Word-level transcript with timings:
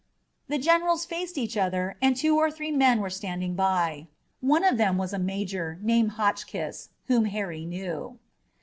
The 0.47 0.57
generals 0.57 1.05
faced 1.05 1.37
each 1.37 1.55
other 1.55 1.95
and 2.01 2.17
two 2.17 2.35
or 2.35 2.49
three 2.49 2.71
men 2.71 3.01
were 3.01 3.11
standing 3.11 3.53
by. 3.53 4.07
One 4.39 4.63
of 4.63 4.79
them 4.79 4.97
was 4.97 5.13
a 5.13 5.19
major 5.19 5.77
named 5.83 6.13
Hotchkiss, 6.13 6.89
whom 7.05 7.25
Harry 7.25 7.65
knew. 7.67 8.17